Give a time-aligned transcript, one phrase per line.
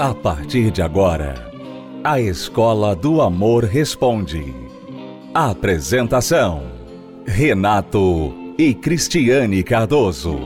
[0.00, 1.52] A partir de agora,
[2.02, 4.54] a Escola do Amor Responde.
[5.34, 6.62] Apresentação:
[7.26, 10.38] Renato e Cristiane Cardoso.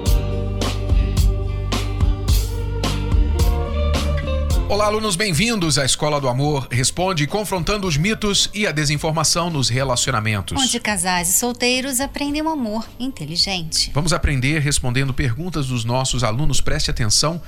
[4.69, 9.68] Olá, alunos, bem-vindos à Escola do Amor Responde, confrontando os mitos e a desinformação nos
[9.68, 10.61] relacionamentos.
[10.61, 13.93] Onde casais e solteiros aprendem um amor inteligente.
[13.95, 16.61] Vamos aprender respondendo perguntas dos nossos alunos.
[16.61, 17.41] Preste atenção,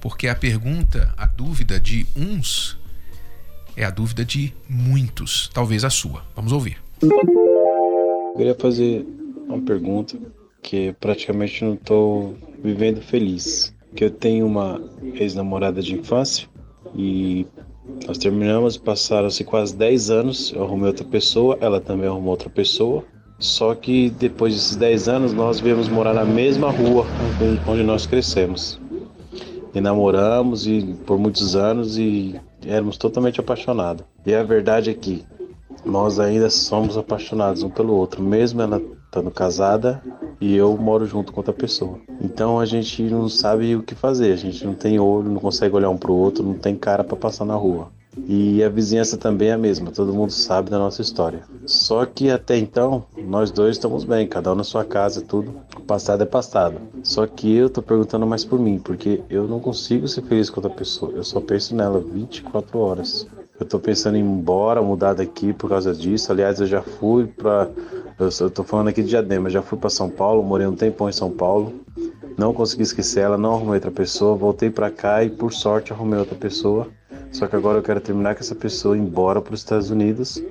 [0.00, 2.78] porque a pergunta, a dúvida de uns
[3.76, 6.22] é a dúvida de muitos, talvez a sua.
[6.34, 6.78] Vamos ouvir.
[7.02, 9.06] Eu queria fazer
[9.48, 10.18] uma pergunta
[10.62, 13.74] que praticamente não estou vivendo feliz.
[13.94, 14.80] Que eu tenho uma
[15.14, 16.48] ex-namorada de infância
[16.94, 17.46] e
[18.06, 23.04] nós terminamos, passaram-se quase 10 anos, eu arrumei outra pessoa, ela também arrumou outra pessoa.
[23.38, 27.06] Só que depois desses 10 anos nós viemos morar na mesma rua
[27.66, 28.78] onde nós crescemos.
[29.74, 34.04] E namoramos e por muitos anos e éramos totalmente apaixonados.
[34.26, 35.24] E a verdade é que
[35.84, 40.02] nós ainda somos apaixonados um pelo outro, mesmo ela estando casada
[40.40, 41.98] e eu moro junto com outra pessoa.
[42.20, 45.74] Então a gente não sabe o que fazer, a gente não tem olho, não consegue
[45.74, 47.90] olhar um pro outro, não tem cara para passar na rua.
[48.26, 51.42] E a vizinhança também é a mesma, todo mundo sabe da nossa história.
[51.66, 55.54] Só que até então, nós dois estamos bem, cada um na sua casa, tudo.
[55.76, 56.76] O passado é passado.
[57.02, 60.60] Só que eu tô perguntando mais por mim, porque eu não consigo ser feliz com
[60.60, 63.26] outra pessoa, eu só penso nela 24 horas.
[63.58, 66.32] Eu tô pensando em ir embora, mudar daqui por causa disso.
[66.32, 67.68] Aliás, eu já fui para
[68.18, 71.12] eu tô falando aqui de Diadema, já fui para São Paulo, morei um tempão em
[71.12, 71.72] São Paulo.
[72.36, 76.18] Não consegui esquecer ela, não arrumei outra pessoa, voltei para cá e por sorte arrumei
[76.18, 76.88] outra pessoa.
[77.32, 80.42] Só que agora eu quero terminar com essa pessoa embora para os Estados Unidos,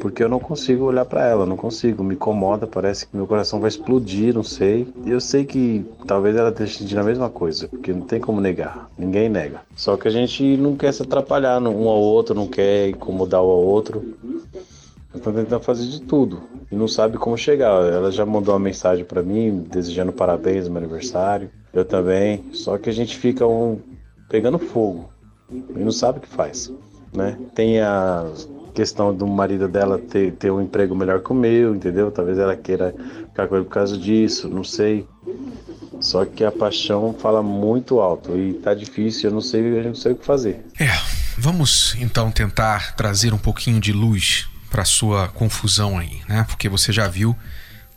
[0.00, 3.60] porque eu não consigo olhar para ela, não consigo, me incomoda, parece que meu coração
[3.60, 4.86] vai explodir, não sei.
[5.04, 8.40] E eu sei que talvez ela esteja sentindo a mesma coisa, porque não tem como
[8.40, 9.60] negar, ninguém nega.
[9.76, 13.50] Só que a gente não quer se atrapalhar um ao outro, não quer incomodar um
[13.50, 14.16] ao outro.
[15.14, 17.82] Estou tentando fazer de tudo e não sabe como chegar.
[17.90, 21.50] Ela já mandou uma mensagem para mim desejando parabéns no meu aniversário.
[21.72, 22.44] Eu também.
[22.52, 23.78] Só que a gente fica um
[24.28, 25.08] pegando fogo
[25.50, 26.70] e não sabe o que faz,
[27.12, 27.38] né?
[27.54, 28.26] Tem a
[28.74, 32.10] questão do marido dela ter, ter um emprego melhor que o meu, entendeu?
[32.10, 32.94] Talvez ela queira
[33.28, 35.06] ficar com ele por causa disso, não sei.
[36.00, 39.94] Só que a paixão fala muito alto e tá difícil, eu não sei, eu não
[39.94, 40.64] sei o que fazer.
[40.78, 40.90] É,
[41.36, 46.44] vamos então tentar trazer um pouquinho de luz para sua confusão aí, né?
[46.46, 47.34] Porque você já viu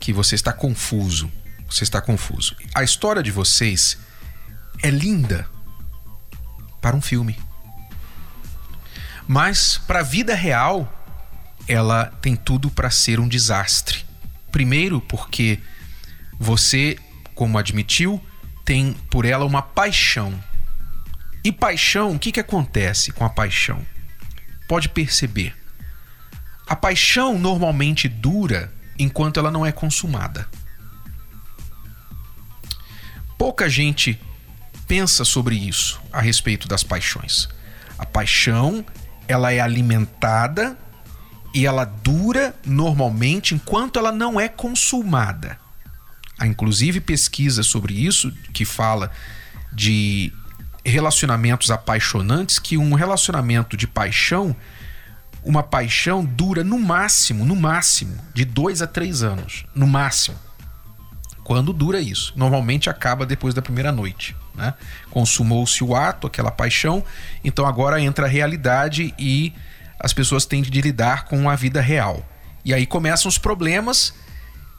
[0.00, 1.30] que você está confuso.
[1.70, 2.56] Você está confuso.
[2.74, 3.96] A história de vocês
[4.82, 5.46] é linda
[6.82, 7.38] para um filme.
[9.26, 10.92] Mas para a vida real,
[11.66, 14.04] ela tem tudo para ser um desastre.
[14.50, 15.60] Primeiro, porque
[16.38, 16.98] você,
[17.34, 18.20] como admitiu,
[18.64, 20.38] tem por ela uma paixão.
[21.44, 23.84] E paixão, o que, que acontece com a paixão?
[24.68, 25.56] Pode perceber.
[26.66, 30.48] A paixão normalmente dura enquanto ela não é consumada.
[33.38, 34.20] Pouca gente
[34.92, 37.48] pensa sobre isso a respeito das paixões.
[37.98, 38.84] A paixão,
[39.26, 40.76] ela é alimentada
[41.54, 45.58] e ela dura normalmente enquanto ela não é consumada.
[46.38, 49.10] Há inclusive pesquisa sobre isso que fala
[49.72, 50.30] de
[50.84, 54.54] relacionamentos apaixonantes que um relacionamento de paixão
[55.42, 59.64] uma paixão dura no máximo, no máximo, de dois a três anos.
[59.74, 60.36] No máximo.
[61.44, 62.32] Quando dura isso?
[62.36, 64.36] Normalmente acaba depois da primeira noite.
[64.54, 64.74] Né?
[65.10, 67.04] Consumou-se o ato, aquela paixão,
[67.42, 69.52] então agora entra a realidade e
[69.98, 72.24] as pessoas têm de lidar com a vida real.
[72.64, 74.14] E aí começam os problemas,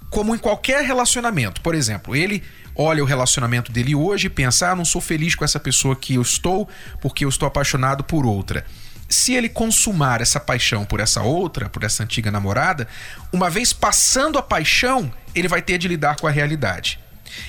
[0.10, 1.60] como em qualquer relacionamento.
[1.62, 2.44] Por exemplo, ele
[2.76, 6.16] olha o relacionamento dele hoje e pensa: ah, não sou feliz com essa pessoa que
[6.16, 6.70] eu estou
[7.02, 8.66] porque eu estou apaixonado por outra
[9.14, 12.88] se ele consumar essa paixão por essa outra, por essa antiga namorada,
[13.32, 17.00] uma vez passando a paixão, ele vai ter de lidar com a realidade.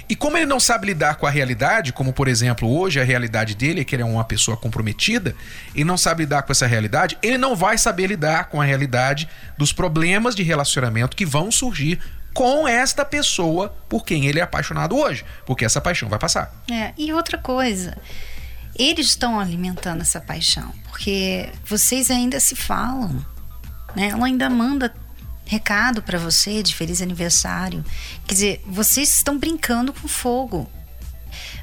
[0.08, 3.54] E como ele não sabe lidar com a realidade, como por exemplo hoje a realidade
[3.54, 5.34] dele é que ele é uma pessoa comprometida,
[5.74, 9.28] ele não sabe lidar com essa realidade, ele não vai saber lidar com a realidade
[9.58, 12.00] dos problemas de relacionamento que vão surgir
[12.32, 16.52] com esta pessoa por quem ele é apaixonado hoje, porque essa paixão vai passar.
[16.70, 17.96] É, e outra coisa,
[18.76, 23.24] eles estão alimentando essa paixão, porque vocês ainda se falam,
[23.94, 24.08] né?
[24.08, 24.94] Ela ainda manda
[25.46, 27.84] recado para você de feliz aniversário.
[28.26, 30.70] Quer dizer, vocês estão brincando com fogo.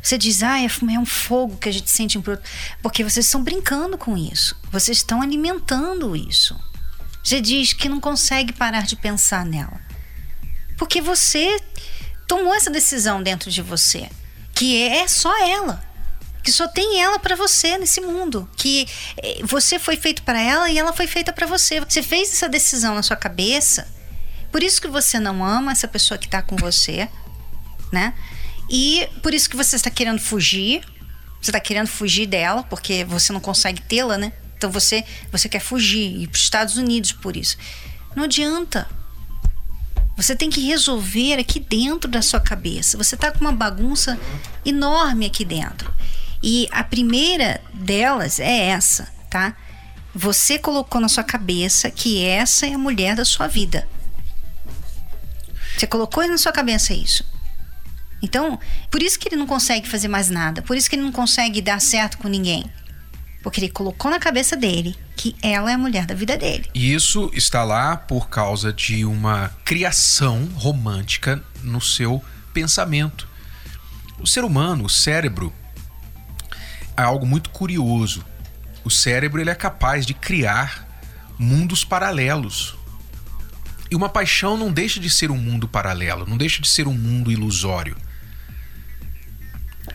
[0.01, 2.49] Você diz, ah, é, é um fogo que a gente sente um pro outro.
[2.81, 4.55] Porque vocês estão brincando com isso.
[4.71, 6.59] Vocês estão alimentando isso.
[7.23, 9.79] Você diz que não consegue parar de pensar nela.
[10.77, 11.59] Porque você
[12.27, 14.09] tomou essa decisão dentro de você,
[14.53, 15.90] que é só ela.
[16.43, 20.69] Que só tem ela para você nesse mundo, que eh, você foi feito para ela
[20.69, 21.79] e ela foi feita para você.
[21.81, 23.87] Você fez essa decisão na sua cabeça.
[24.51, 27.07] Por isso que você não ama essa pessoa que tá com você,
[27.91, 28.13] né?
[28.69, 30.83] E por isso que você está querendo fugir.
[31.41, 34.33] Você está querendo fugir dela porque você não consegue tê-la, né?
[34.57, 37.57] Então você você quer fugir ir para os Estados Unidos por isso.
[38.15, 38.87] Não adianta.
[40.17, 42.97] Você tem que resolver aqui dentro da sua cabeça.
[42.97, 44.19] Você está com uma bagunça
[44.65, 45.91] enorme aqui dentro.
[46.43, 49.55] E a primeira delas é essa, tá?
[50.13, 53.87] Você colocou na sua cabeça que essa é a mulher da sua vida.
[55.77, 57.23] Você colocou na sua cabeça isso.
[58.21, 58.59] Então,
[58.89, 60.61] por isso que ele não consegue fazer mais nada.
[60.61, 62.65] Por isso que ele não consegue dar certo com ninguém.
[63.41, 66.69] Porque ele colocou na cabeça dele que ela é a mulher da vida dele.
[66.73, 72.23] E isso está lá por causa de uma criação romântica no seu
[72.53, 73.27] pensamento.
[74.19, 75.51] O ser humano, o cérebro,
[76.97, 78.25] é algo muito curioso.
[78.83, 80.87] O cérebro ele é capaz de criar
[81.37, 82.75] mundos paralelos.
[83.89, 86.93] E uma paixão não deixa de ser um mundo paralelo, não deixa de ser um
[86.93, 87.97] mundo ilusório.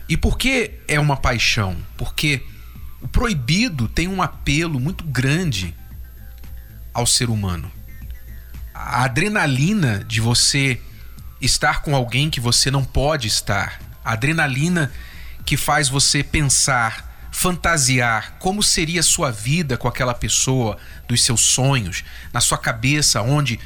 [0.08, 1.76] E por que é uma paixão?
[1.96, 2.44] Porque
[3.00, 5.74] o proibido tem um apelo muito grande
[6.92, 7.70] ao ser humano.
[8.74, 10.80] A adrenalina de você
[11.40, 14.92] estar com alguém que você não pode estar, a adrenalina
[15.46, 20.76] que faz você pensar, fantasiar como seria a sua vida com aquela pessoa,
[21.06, 23.60] dos seus sonhos, na sua cabeça, onde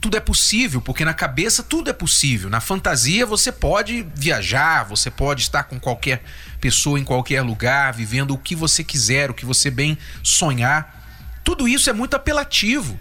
[0.00, 2.48] tudo é possível, porque na cabeça tudo é possível.
[2.48, 6.22] Na fantasia você pode viajar, você pode estar com qualquer
[6.60, 11.40] pessoa em qualquer lugar, vivendo o que você quiser, o que você bem sonhar.
[11.44, 12.98] Tudo isso é muito apelativo.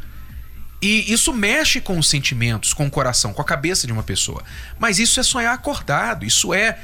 [0.82, 4.44] E isso mexe com os sentimentos, com o coração, com a cabeça de uma pessoa.
[4.78, 6.80] Mas isso é sonhar acordado, isso é,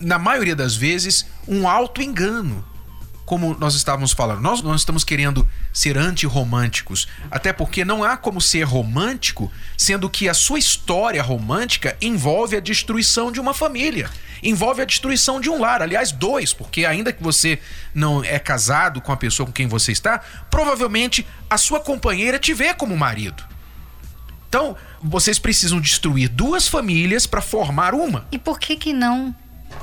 [0.00, 2.64] na maioria das vezes, um auto-engano
[3.26, 8.40] como nós estávamos falando, nós não estamos querendo ser antirromânticos, até porque não há como
[8.40, 14.08] ser romântico, sendo que a sua história romântica envolve a destruição de uma família,
[14.40, 17.58] envolve a destruição de um lar, aliás, dois, porque ainda que você
[17.92, 22.54] não é casado com a pessoa com quem você está, provavelmente a sua companheira te
[22.54, 23.42] vê como marido.
[24.48, 28.24] Então, vocês precisam destruir duas famílias para formar uma.
[28.30, 29.34] E por que que não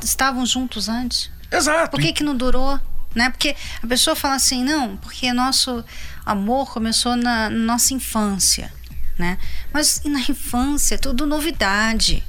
[0.01, 1.31] estavam juntos antes?
[1.51, 1.91] Exato.
[1.91, 2.79] Por que que não durou?
[3.15, 3.29] né?
[3.29, 5.83] Porque a pessoa fala assim, não, porque nosso
[6.25, 8.71] amor começou na nossa infância,
[9.17, 9.37] né?
[9.71, 12.23] Mas na infância é tudo novidade.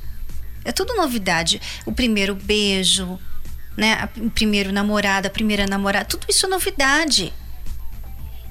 [0.65, 1.61] É tudo novidade.
[1.85, 3.19] O primeiro beijo,
[3.77, 4.09] né?
[4.17, 7.33] O primeiro namorado, a primeira namorada, tudo isso é novidade.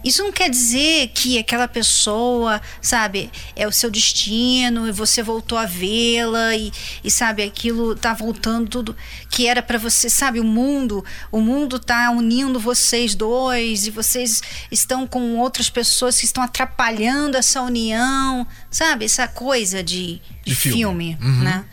[0.04, 5.58] Isso não quer dizer que aquela pessoa, sabe, é o seu destino e você voltou
[5.58, 6.72] a vê-la e,
[7.04, 8.96] e, sabe, aquilo tá voltando tudo
[9.30, 14.42] que era para você, sabe, o mundo, o mundo tá unindo vocês dois e vocês
[14.72, 20.56] estão com outras pessoas que estão atrapalhando essa união, sabe, essa coisa de, de, de
[20.56, 21.44] filme, filme uhum.
[21.44, 21.66] né?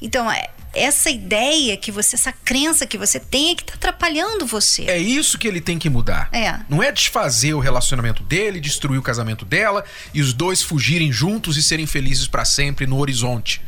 [0.00, 4.46] Então, é, essa ideia que você, essa crença que você tem é que tá atrapalhando
[4.46, 4.82] você.
[4.84, 6.28] É isso que ele tem que mudar.
[6.32, 6.60] É.
[6.68, 11.56] Não é desfazer o relacionamento dele, destruir o casamento dela e os dois fugirem juntos
[11.56, 13.60] e serem felizes para sempre no horizonte.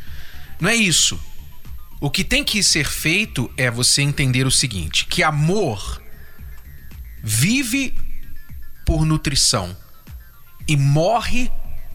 [0.59, 1.19] Não é isso.
[1.99, 6.01] O que tem que ser feito é você entender o seguinte: que amor
[7.23, 7.95] vive
[8.85, 9.77] por nutrição
[10.67, 11.51] e morre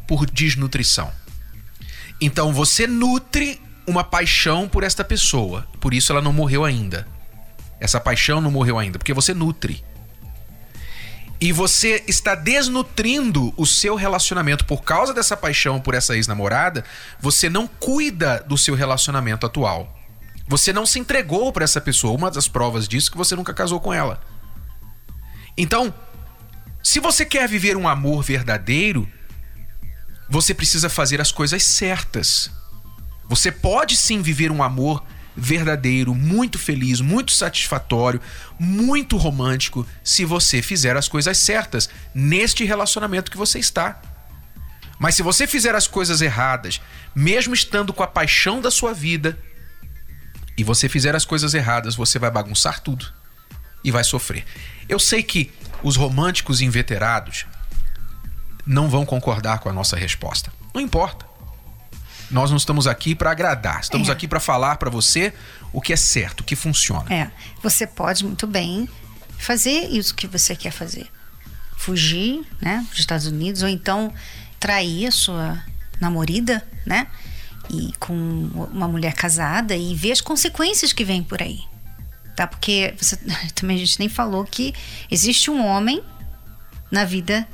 [0.06, 1.12] por desnutrição.
[2.20, 5.66] Então você nutre uma paixão por esta pessoa.
[5.80, 7.06] Por isso ela não morreu ainda.
[7.78, 9.84] Essa paixão não morreu ainda, porque você nutre.
[11.38, 16.82] E você está desnutrindo o seu relacionamento por causa dessa paixão por essa ex-namorada,
[17.20, 19.94] você não cuida do seu relacionamento atual.
[20.48, 22.16] Você não se entregou para essa pessoa.
[22.16, 24.20] Uma das provas disso é que você nunca casou com ela.
[25.58, 25.92] Então,
[26.82, 29.10] se você quer viver um amor verdadeiro,
[30.28, 32.50] você precisa fazer as coisas certas.
[33.28, 35.04] Você pode sim viver um amor
[35.36, 38.20] verdadeiro, muito feliz, muito satisfatório,
[38.58, 44.00] muito romântico, se você fizer as coisas certas neste relacionamento que você está.
[44.98, 46.80] Mas se você fizer as coisas erradas,
[47.14, 49.38] mesmo estando com a paixão da sua vida,
[50.56, 53.06] e você fizer as coisas erradas, você vai bagunçar tudo
[53.84, 54.44] e vai sofrer.
[54.88, 55.52] Eu sei que
[55.82, 57.44] os românticos inveterados
[58.66, 60.50] não vão concordar com a nossa resposta.
[60.74, 61.25] Não importa.
[62.30, 64.12] Nós não estamos aqui para agradar, estamos é.
[64.12, 65.32] aqui para falar para você
[65.72, 67.12] o que é certo, o que funciona.
[67.12, 67.30] É,
[67.62, 68.88] você pode muito bem
[69.38, 71.06] fazer isso que você quer fazer.
[71.76, 74.12] Fugir, né, para os Estados Unidos ou então
[74.58, 75.62] trair a sua
[76.00, 77.06] namorada, né?
[77.70, 78.14] E com
[78.72, 81.60] uma mulher casada e ver as consequências que vêm por aí.
[82.34, 82.46] tá?
[82.46, 83.16] Porque você,
[83.54, 84.74] também a gente nem falou que
[85.10, 86.02] existe um homem
[86.90, 87.46] na vida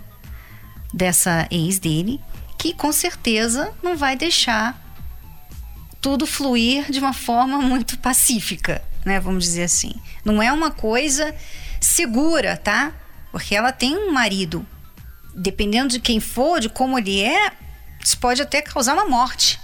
[0.93, 2.21] dessa ex dele
[2.63, 4.81] que com certeza não vai deixar
[6.01, 9.19] tudo fluir de uma forma muito pacífica, né?
[9.19, 9.93] Vamos dizer assim.
[10.25, 11.35] Não é uma coisa
[11.81, 12.93] segura, tá?
[13.33, 14.65] Porque ela tem um marido.
[15.35, 17.51] Dependendo de quem for, de como ele é,
[18.01, 19.59] isso pode até causar uma morte.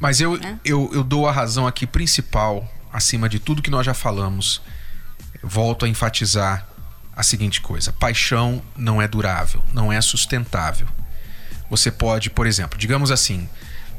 [0.00, 0.58] Mas eu, né?
[0.64, 4.62] eu, eu dou a razão aqui principal, acima de tudo que nós já falamos.
[5.42, 6.66] Volto a enfatizar
[7.14, 10.88] a seguinte coisa: paixão não é durável, não é sustentável.
[11.72, 13.48] Você pode, por exemplo, digamos assim,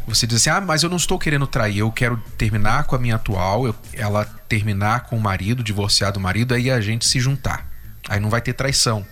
[0.05, 2.99] você diz assim: ah, mas eu não estou querendo trair, eu quero terminar com a
[2.99, 7.19] minha atual, eu, ela terminar com o marido, divorciar do marido, aí a gente se
[7.19, 7.67] juntar.
[8.07, 9.03] Aí não vai ter traição,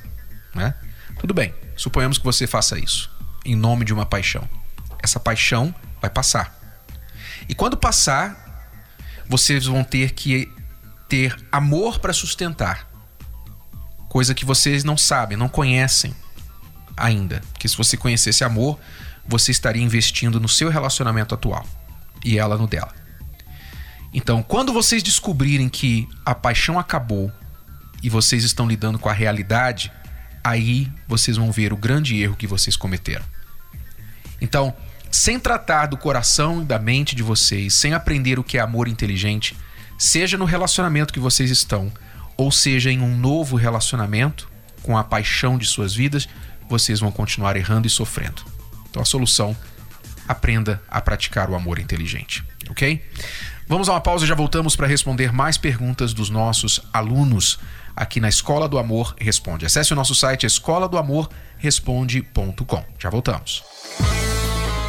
[0.54, 0.76] né?
[1.20, 3.10] Tudo bem, suponhamos que você faça isso,
[3.44, 4.48] em nome de uma paixão.
[5.02, 6.56] Essa paixão vai passar.
[7.50, 8.70] E quando passar,
[9.28, 10.54] vocês vão ter que
[11.10, 12.88] ter amor para sustentar.
[14.08, 16.14] Coisa que vocês não sabem, não conhecem
[17.02, 17.42] ainda.
[17.58, 18.80] Que se você conhecesse amor,
[19.28, 21.66] você estaria investindo no seu relacionamento atual
[22.24, 22.94] e ela no dela.
[24.14, 27.32] Então, quando vocês descobrirem que a paixão acabou
[28.04, 29.92] e vocês estão lidando com a realidade,
[30.44, 33.24] aí vocês vão ver o grande erro que vocês cometeram.
[34.42, 34.74] Então,
[35.10, 38.88] sem tratar do coração e da mente de vocês, sem aprender o que é amor
[38.88, 39.56] inteligente,
[39.98, 41.92] seja no relacionamento que vocês estão,
[42.36, 44.50] ou seja em um novo relacionamento
[44.82, 46.28] com a paixão de suas vidas,
[46.72, 48.42] vocês vão continuar errando e sofrendo.
[48.90, 49.56] Então a solução,
[50.28, 53.04] aprenda a praticar o amor inteligente, ok?
[53.68, 57.60] Vamos a uma pausa e já voltamos para responder mais perguntas dos nossos alunos
[57.96, 59.66] aqui na Escola do Amor Responde.
[59.66, 62.84] Acesse o nosso site escola do amor responde.com.
[62.98, 63.64] Já voltamos.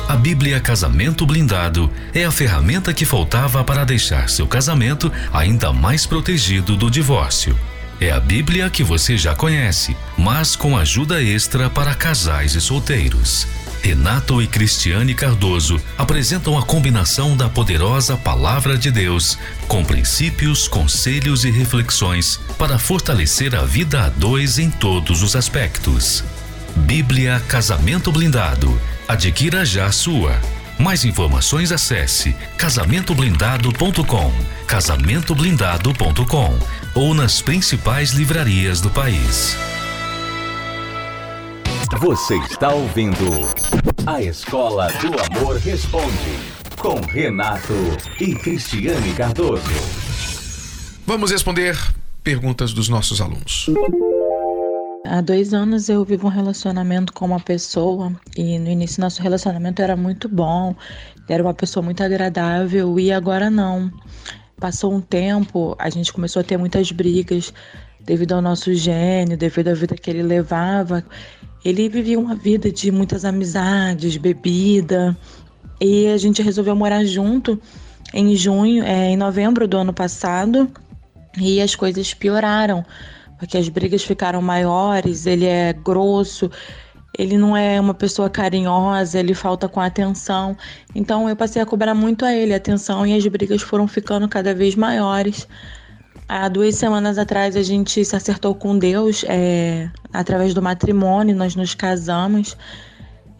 [0.08, 6.06] A Bíblia Casamento Blindado é a ferramenta que faltava para deixar seu casamento ainda mais
[6.06, 7.56] protegido do divórcio.
[8.02, 13.46] É a Bíblia que você já conhece, mas com ajuda extra para casais e solteiros.
[13.80, 21.44] Renato e Cristiane Cardoso apresentam a combinação da poderosa Palavra de Deus com princípios, conselhos
[21.44, 26.24] e reflexões para fortalecer a vida a dois em todos os aspectos.
[26.74, 28.80] Bíblia Casamento Blindado.
[29.06, 30.40] Adquira já sua.
[30.78, 34.32] Mais informações acesse casamentoblindado.com,
[34.66, 36.58] casamentoblindado.com
[36.94, 39.56] ou nas principais livrarias do país.
[42.00, 43.14] Você está ouvindo
[44.06, 46.38] A Escola do Amor Responde,
[46.78, 47.74] com Renato
[48.18, 49.62] e Cristiane Cardoso.
[51.06, 51.76] Vamos responder
[52.24, 53.68] perguntas dos nossos alunos.
[55.12, 59.82] Há dois anos eu vivo um relacionamento com uma pessoa e no início nosso relacionamento
[59.82, 60.74] era muito bom,
[61.28, 63.92] era uma pessoa muito agradável e agora não.
[64.58, 67.52] Passou um tempo, a gente começou a ter muitas brigas
[68.00, 71.04] devido ao nosso gênio, devido à vida que ele levava
[71.62, 75.14] ele vivia uma vida de muitas amizades, bebida,
[75.78, 77.60] e a gente resolveu morar junto
[78.14, 80.70] em junho, é, em novembro do ano passado,
[81.38, 82.82] e as coisas pioraram,
[83.42, 86.48] porque as brigas ficaram maiores, ele é grosso,
[87.18, 90.56] ele não é uma pessoa carinhosa, ele falta com atenção.
[90.94, 94.54] Então eu passei a cobrar muito a ele atenção e as brigas foram ficando cada
[94.54, 95.48] vez maiores.
[96.28, 101.56] Há duas semanas atrás a gente se acertou com Deus é, através do matrimônio, nós
[101.56, 102.56] nos casamos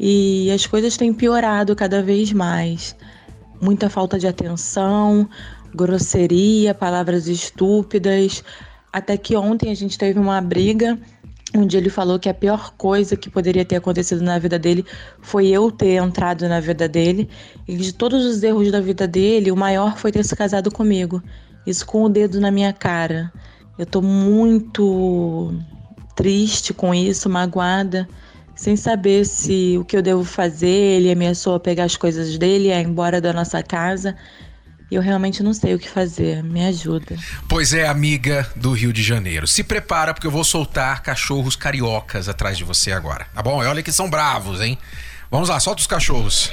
[0.01, 2.97] e as coisas têm piorado cada vez mais.
[3.61, 5.31] Muita falta de atenção,
[5.73, 8.43] grosseria, palavras estúpidas.
[8.93, 10.99] Até que ontem a gente teve uma briga
[11.55, 14.85] onde ele falou que a pior coisa que poderia ter acontecido na vida dele
[15.21, 17.29] foi eu ter entrado na vida dele.
[17.69, 21.23] E de todos os erros da vida dele, o maior foi ter se casado comigo.
[21.67, 23.33] Isso com o dedo na minha cara.
[23.79, 25.55] Eu tô muito
[26.17, 28.09] triste com isso, magoada,
[28.55, 30.67] sem saber se o que eu devo fazer.
[30.67, 34.17] Ele ameaçou a pegar as coisas dele e ir embora da nossa casa.
[34.93, 36.43] Eu realmente não sei o que fazer.
[36.45, 37.17] Me ajuda.
[37.49, 39.47] Pois é, amiga do Rio de Janeiro.
[39.47, 43.27] Se prepara porque eu vou soltar cachorros cariocas atrás de você agora.
[43.35, 43.65] Tá bom?
[43.65, 44.79] Olha que são bravos, hein?
[45.31, 46.51] Vamos lá, solta os cachorros.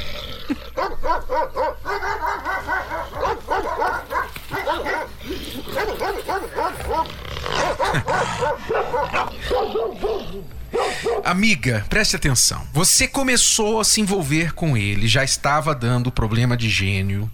[11.25, 12.65] Amiga, preste atenção.
[12.72, 17.29] Você começou a se envolver com ele, já estava dando problema de gênio,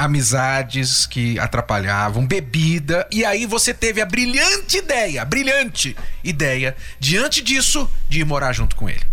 [0.00, 7.88] amizades que atrapalhavam, bebida, e aí você teve a brilhante ideia, brilhante ideia, diante disso,
[8.08, 9.04] de ir morar junto com ele.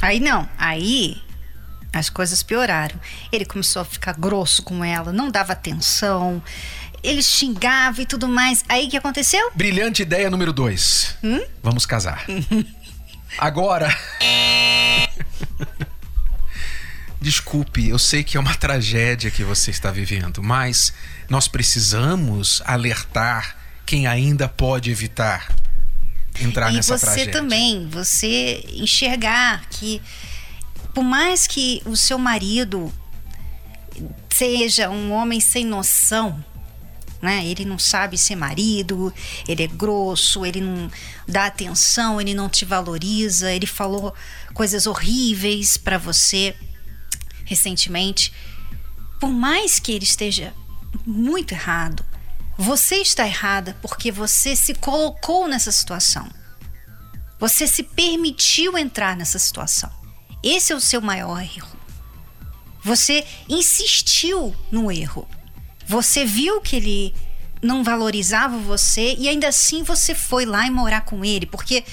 [0.00, 1.20] Aí não, aí
[1.92, 2.98] as coisas pioraram.
[3.30, 6.42] Ele começou a ficar grosso com ela, não dava atenção.
[7.02, 8.64] ele xingava e tudo mais.
[8.70, 9.50] Aí o que aconteceu?
[9.54, 11.14] Brilhante ideia número dois.
[11.22, 11.44] Hum?
[11.62, 12.24] Vamos casar.
[13.36, 13.94] Agora.
[17.22, 20.92] Desculpe, eu sei que é uma tragédia que você está vivendo, mas
[21.30, 25.54] nós precisamos alertar quem ainda pode evitar
[26.40, 27.32] entrar e nessa você tragédia.
[27.32, 30.02] também, você enxergar que
[30.92, 32.92] por mais que o seu marido
[34.28, 36.44] seja um homem sem noção,
[37.20, 37.46] né?
[37.46, 39.14] Ele não sabe ser marido,
[39.46, 40.90] ele é grosso, ele não
[41.28, 44.12] dá atenção, ele não te valoriza, ele falou
[44.54, 46.56] coisas horríveis para você
[47.44, 48.32] recentemente.
[49.20, 50.52] Por mais que ele esteja
[51.06, 52.04] muito errado,
[52.56, 56.28] você está errada porque você se colocou nessa situação.
[57.38, 59.90] Você se permitiu entrar nessa situação.
[60.42, 61.76] Esse é o seu maior erro.
[62.82, 65.28] Você insistiu no erro.
[65.86, 67.14] Você viu que ele
[67.62, 71.84] não valorizava você e ainda assim você foi lá e morar com ele, porque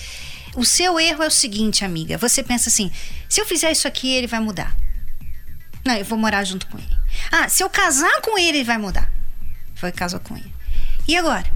[0.55, 2.17] o seu erro é o seguinte, amiga.
[2.17, 2.91] Você pensa assim:
[3.27, 4.75] se eu fizer isso aqui, ele vai mudar.
[5.89, 6.87] Não, eu vou morar junto com ele.
[7.31, 9.11] Ah, se eu casar com ele, ele vai mudar.
[9.73, 10.53] Foi casou com ele.
[11.07, 11.51] E agora?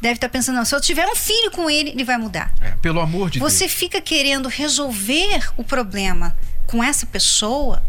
[0.00, 2.52] Deve estar pensando, não, se eu tiver um filho com ele, ele vai mudar.
[2.60, 3.78] É, pelo amor de Você Deus.
[3.78, 7.80] fica querendo resolver o problema com essa pessoa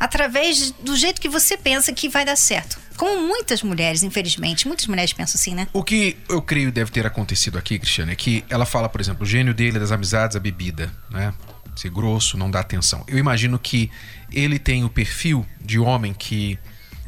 [0.00, 2.80] através do jeito que você pensa que vai dar certo.
[2.96, 5.68] Como muitas mulheres, infelizmente, muitas mulheres pensam assim, né?
[5.72, 9.22] O que eu creio deve ter acontecido aqui, Cristiane, é que ela fala, por exemplo,
[9.22, 11.32] o gênio dele é das amizades, a bebida, né?
[11.76, 13.04] Ser grosso, não dá atenção.
[13.06, 13.90] Eu imagino que
[14.32, 16.58] ele tem o perfil de homem que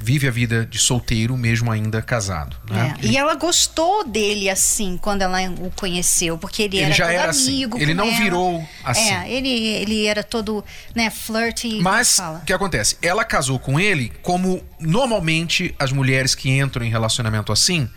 [0.01, 2.57] vive a vida de solteiro, mesmo ainda casado.
[2.71, 2.95] Né?
[3.03, 7.07] É, E ela gostou dele assim quando ela o conheceu, porque ele, Ele era já
[7.07, 7.49] todo era assim.
[7.65, 7.79] amigo.
[7.79, 8.17] Ele com não ela.
[8.17, 9.11] virou assim.
[9.11, 11.81] É, ele, ele era todo, né, flirty.
[11.81, 12.97] Mas o que acontece?
[13.03, 17.91] Ela casou com ele como normalmente as mulheres que entram em relacionamento assim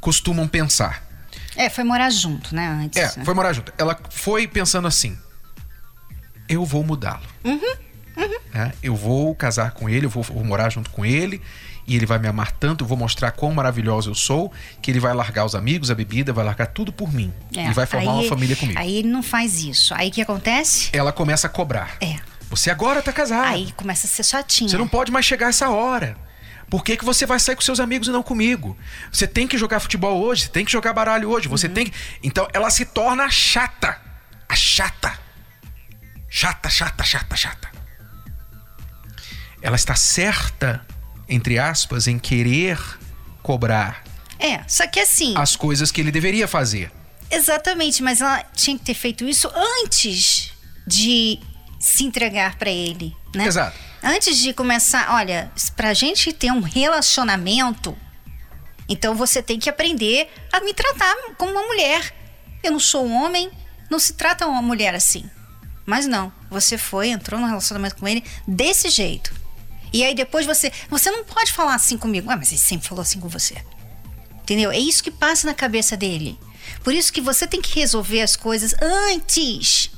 [0.00, 1.02] costumam pensar.
[1.56, 2.96] É, foi morar junto, né, antes.
[2.96, 3.24] É, né?
[3.24, 3.72] foi morar junto.
[3.76, 5.18] Ela foi pensando assim:
[6.50, 7.22] eu vou mudá-lo.
[8.52, 11.40] É, eu vou casar com ele, eu vou, vou morar junto com ele
[11.86, 14.98] e ele vai me amar tanto, eu vou mostrar quão maravilhosa eu sou, que ele
[15.00, 18.12] vai largar os amigos, a bebida, vai largar tudo por mim É, e vai formar
[18.12, 18.78] aí- uma família comigo.
[18.78, 19.94] Aí ele não faz isso.
[19.94, 20.90] Aí o que acontece?
[20.92, 21.96] Ela começa a cobrar.
[22.00, 22.16] É.
[22.50, 23.46] Você agora tá casado.
[23.46, 24.68] Aí começa a ser chatinha.
[24.68, 26.16] Você não pode mais chegar essa hora.
[26.68, 28.76] Por que, que você vai sair com seus amigos e não comigo?
[29.12, 31.92] Você tem que jogar futebol hoje, você tem que jogar baralho hoje, você tem que.
[32.22, 33.96] Então ela se torna chata.
[34.48, 35.12] A chata.
[36.30, 37.68] Chata, chata, chata, chata.
[39.60, 40.86] Ela está certa,
[41.28, 42.78] entre aspas, em querer
[43.42, 44.02] cobrar
[44.38, 46.90] É, só que assim, as coisas que ele deveria fazer.
[47.30, 49.50] exatamente, mas ela tinha que ter feito isso
[49.82, 50.52] antes
[50.86, 51.38] de
[51.78, 53.46] se entregar pra ele, né?
[53.46, 53.76] Exato.
[54.02, 57.96] Antes de começar, olha, pra gente ter um relacionamento,
[58.88, 62.14] então você tem que aprender a me tratar como uma mulher.
[62.62, 63.50] Eu não sou um homem,
[63.90, 65.28] não se trata uma mulher assim.
[65.90, 69.34] Mas não, você foi, entrou no relacionamento com ele desse jeito.
[69.92, 72.30] E aí depois você, você não pode falar assim comigo.
[72.30, 73.56] Ah, mas ele sempre falou assim com você.
[74.40, 74.70] Entendeu?
[74.70, 76.38] É isso que passa na cabeça dele.
[76.84, 79.90] Por isso que você tem que resolver as coisas antes.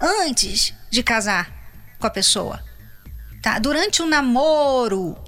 [0.00, 1.50] Antes de casar
[1.98, 2.62] com a pessoa.
[3.42, 3.58] Tá?
[3.58, 5.18] Durante o namoro.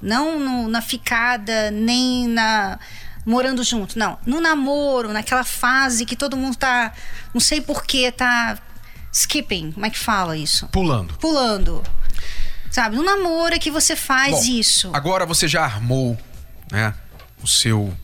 [0.00, 2.78] Não no- na ficada, nem na.
[3.24, 3.98] morando junto.
[3.98, 4.16] Não.
[4.24, 6.92] No namoro, naquela fase que todo mundo tá.
[7.34, 8.58] Não sei porquê, tá.
[9.16, 9.72] Skipping.
[9.72, 10.66] Como é que fala isso?
[10.68, 11.14] Pulando.
[11.14, 11.82] Pulando.
[12.70, 12.96] Sabe?
[12.96, 14.90] No namoro é que você faz Bom, isso.
[14.92, 16.18] Agora você já armou,
[16.70, 16.92] né,
[17.42, 17.96] o seu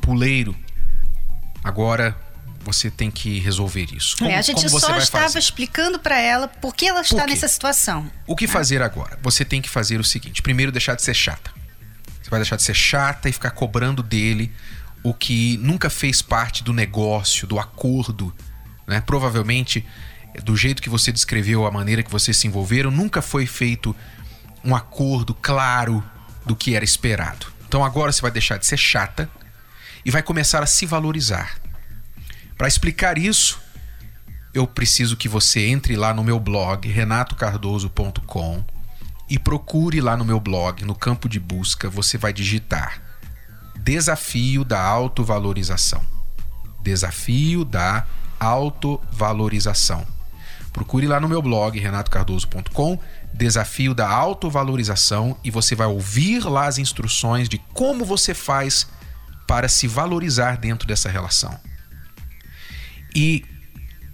[0.00, 0.56] puleiro.
[1.62, 2.16] Agora
[2.60, 4.16] você tem que resolver isso.
[4.18, 5.38] Como, É, a gente só estava fazer?
[5.38, 8.10] explicando pra ela por que ela está nessa situação.
[8.26, 9.18] O que fazer agora?
[9.22, 11.50] Você tem que fazer o seguinte: primeiro, deixar de ser chata.
[12.20, 14.52] Você vai deixar de ser chata e ficar cobrando dele
[15.02, 18.34] o que nunca fez parte do negócio, do acordo.
[18.86, 19.00] Né?
[19.00, 19.86] Provavelmente,
[20.42, 23.94] do jeito que você descreveu, a maneira que vocês se envolveram, nunca foi feito
[24.64, 26.02] um acordo claro
[26.44, 27.46] do que era esperado.
[27.66, 29.28] Então agora você vai deixar de ser chata
[30.04, 31.58] e vai começar a se valorizar.
[32.56, 33.60] Para explicar isso,
[34.54, 38.64] eu preciso que você entre lá no meu blog renatocardoso.com
[39.28, 43.02] e procure lá no meu blog, no campo de busca, você vai digitar
[43.88, 46.02] Desafio da autovalorização.
[46.82, 48.04] Desafio da
[48.38, 50.06] autovalorização.
[50.78, 53.00] Procure lá no meu blog renatocardoso.com
[53.34, 58.86] Desafio da autovalorização e você vai ouvir lá as instruções de como você faz
[59.44, 61.58] para se valorizar dentro dessa relação.
[63.12, 63.44] E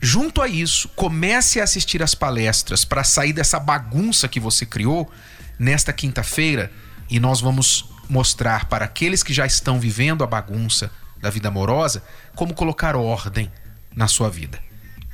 [0.00, 5.12] junto a isso, comece a assistir as palestras para sair dessa bagunça que você criou
[5.59, 6.72] nesta quinta-feira
[7.11, 12.03] e nós vamos mostrar para aqueles que já estão vivendo a bagunça da vida amorosa
[12.35, 13.53] como colocar ordem
[13.94, 14.59] na sua vida.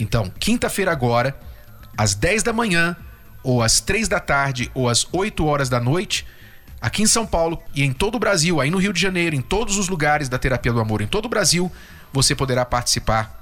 [0.00, 1.38] Então, quinta-feira agora,
[1.96, 2.96] às 10 da manhã,
[3.42, 6.26] ou às 3 da tarde, ou às 8 horas da noite,
[6.80, 9.42] aqui em São Paulo e em todo o Brasil, aí no Rio de Janeiro, em
[9.42, 11.70] todos os lugares da Terapia do Amor, em todo o Brasil,
[12.12, 13.38] você poderá participar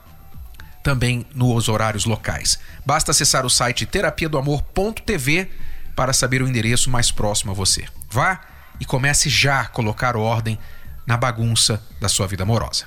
[0.83, 2.59] também nos horários locais.
[2.85, 5.49] Basta acessar o site terapia do amor.tv
[5.95, 7.87] para saber o endereço mais próximo a você.
[8.11, 8.41] Vá
[8.81, 10.59] e comece já a colocar ordem
[11.07, 12.87] na bagunça da sua vida amorosa.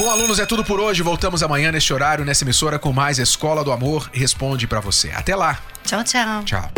[0.00, 1.02] Bom, alunos, é tudo por hoje.
[1.02, 5.10] Voltamos amanhã neste horário, nessa emissora, com mais Escola do Amor Responde para você.
[5.10, 5.58] Até lá.
[5.84, 6.42] Tchau, tchau.
[6.42, 6.70] Tchau.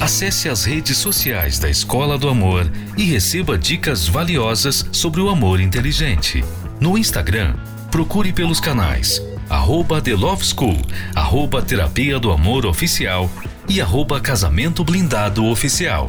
[0.00, 5.60] Acesse as redes sociais da Escola do Amor e receba dicas valiosas sobre o amor
[5.60, 6.44] inteligente.
[6.78, 7.56] No Instagram,
[7.90, 10.80] procure pelos canais arroba The Love School,
[11.12, 13.28] arroba Terapia do Amor Oficial
[13.68, 16.08] e arroba Casamento Blindado Oficial